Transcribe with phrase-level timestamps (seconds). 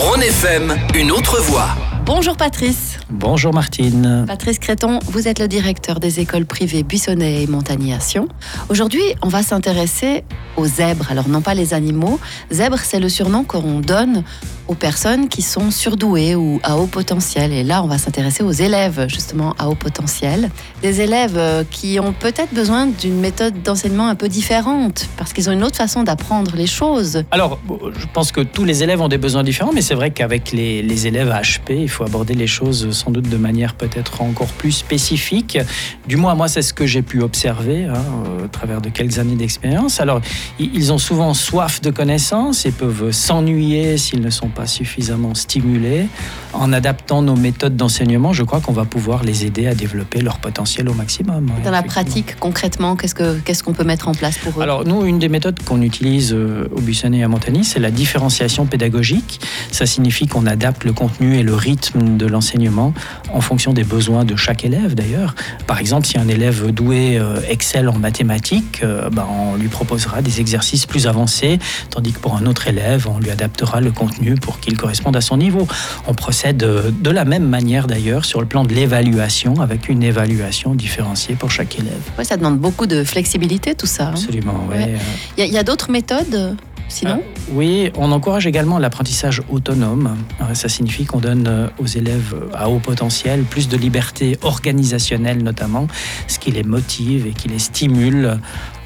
[0.00, 1.68] Rhône FM, une autre voix.
[2.06, 2.98] Bonjour Patrice.
[3.10, 4.24] Bonjour Martine.
[4.26, 8.26] Patrice Créton, vous êtes le directeur des écoles privées Buissonnet et Montagny Sion.
[8.70, 10.24] Aujourd'hui, on va s'intéresser
[10.56, 11.10] aux zèbres.
[11.10, 12.18] Alors non pas les animaux.
[12.50, 14.24] Zèbre, c'est le surnom qu'on donne
[14.70, 17.52] aux personnes qui sont surdouées ou à haut potentiel.
[17.52, 20.48] Et là, on va s'intéresser aux élèves justement à haut potentiel.
[20.80, 25.50] Des élèves euh, qui ont peut-être besoin d'une méthode d'enseignement un peu différente parce qu'ils
[25.50, 27.24] ont une autre façon d'apprendre les choses.
[27.32, 27.58] Alors,
[27.98, 30.82] je pense que tous les élèves ont des besoins différents, mais c'est vrai qu'avec les,
[30.82, 34.70] les élèves HP, il faut aborder les choses sans doute de manière peut-être encore plus
[34.70, 35.58] spécifique.
[36.06, 38.04] Du moins, moi, c'est ce que j'ai pu observer hein,
[38.44, 39.98] au travers de quelques années d'expérience.
[39.98, 40.20] Alors,
[40.60, 46.06] ils ont souvent soif de connaissances et peuvent s'ennuyer s'ils ne sont pas suffisamment stimulés.
[46.52, 50.38] En adaptant nos méthodes d'enseignement, je crois qu'on va pouvoir les aider à développer leur
[50.38, 51.50] potentiel au maximum.
[51.64, 54.62] Dans la pratique, concrètement, qu'est-ce qu'on peut mettre en place pour eux?
[54.62, 57.90] Alors, nous, une des méthodes qu'on utilise euh, au Buissonnet et à Montagny, c'est la
[57.90, 59.40] différenciation pédagogique.
[59.70, 62.92] Ça signifie qu'on adapte le contenu et le rythme de l'enseignement
[63.32, 65.34] en fonction des besoins de chaque élève, d'ailleurs.
[65.66, 70.22] Par exemple, si un élève doué euh, excelle en mathématiques, euh, ben, on lui proposera
[70.22, 71.58] des exercices plus avancés,
[71.90, 75.20] tandis que pour un autre élève, on lui adaptera le contenu pour qu'il corresponde à
[75.20, 75.68] son niveau.
[76.08, 80.74] On procède de la même manière d'ailleurs sur le plan de l'évaluation, avec une évaluation
[80.74, 82.00] différenciée pour chaque élève.
[82.18, 84.06] Ouais, ça demande beaucoup de flexibilité tout ça.
[84.06, 84.10] Hein.
[84.14, 84.76] Absolument, oui.
[84.78, 84.98] Ouais.
[85.38, 86.56] Il y a, a d'autres méthodes?
[86.90, 90.16] Sinon euh, Oui, on encourage également l'apprentissage autonome.
[90.54, 95.86] Ça signifie qu'on donne euh, aux élèves à haut potentiel plus de liberté organisationnelle notamment,
[96.26, 98.38] ce qui les motive et qui les stimule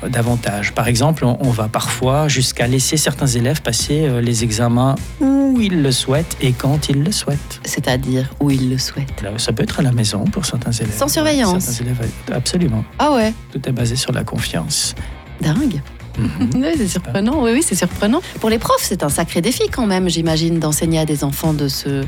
[0.03, 0.75] euh, davantage.
[0.75, 5.91] Par exemple, on va parfois jusqu'à laisser certains élèves passer les examens où ils le
[5.93, 7.61] souhaitent et quand ils le souhaitent.
[7.65, 10.95] C'est-à-dire où ils le souhaitent Ça peut être à la maison pour certains élèves.
[10.95, 12.85] Sans surveillance Certains élèves, absolument.
[12.99, 14.95] Ah ouais Tout est basé sur la confiance.
[15.41, 15.81] Dingue
[16.19, 16.27] Mmh.
[16.57, 17.43] oui, c'est surprenant.
[17.43, 18.21] Oui, oui, c'est surprenant.
[18.41, 21.69] Pour les profs, c'est un sacré défi quand même, j'imagine, d'enseigner à des enfants de
[21.69, 22.05] ce.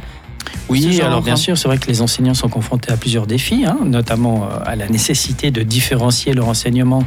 [0.68, 3.78] Oui, alors bien sûr, c'est vrai que les enseignants sont confrontés à plusieurs défis, hein,
[3.84, 7.04] notamment euh, à la nécessité de différencier leur enseignement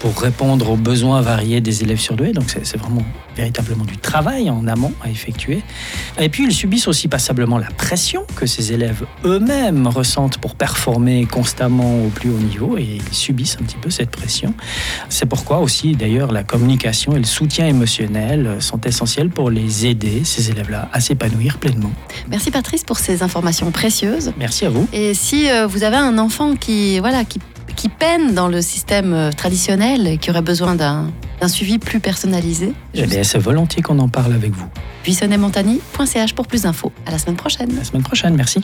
[0.00, 2.32] pour répondre aux besoins variés des élèves surdoués.
[2.32, 3.04] Donc c'est vraiment
[3.36, 5.62] véritablement du travail en amont à effectuer.
[6.18, 11.24] Et puis ils subissent aussi passablement la pression que ces élèves eux-mêmes ressentent pour performer
[11.26, 14.54] constamment au plus haut niveau et ils subissent un petit peu cette pression.
[15.08, 20.22] C'est pourquoi aussi d'ailleurs la communication et le soutien émotionnel sont essentiels pour les aider,
[20.24, 21.92] ces élèves-là, à s'épanouir pleinement.
[22.28, 24.32] Merci Patrice pour ces informations précieuses.
[24.38, 24.86] Merci à vous.
[24.92, 27.40] Et si euh, vous avez un enfant qui, voilà, qui,
[27.76, 31.10] qui peine dans le système euh, traditionnel et qui aurait besoin d'un
[31.48, 34.66] suivi plus personnalisé, je laisse volontiers qu'on en parle avec vous.
[35.04, 36.92] buissonnetmontagny.ch pour plus d'infos.
[37.06, 37.74] À la semaine prochaine.
[37.76, 38.60] La semaine prochaine, merci.